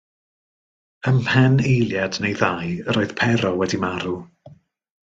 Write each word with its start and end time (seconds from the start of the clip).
Ym 1.11 1.19
mhen 1.27 1.59
eiliad 1.73 2.19
neu 2.25 2.35
ddau, 2.41 2.73
yr 2.89 3.01
oedd 3.03 3.17
Pero 3.23 3.57
wedi 3.63 3.85
marw. 3.87 4.19